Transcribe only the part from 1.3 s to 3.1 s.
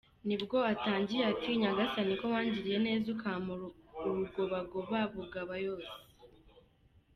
ati "Nyagasani ko wangiriye neza